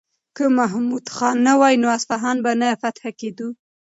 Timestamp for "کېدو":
3.19-3.47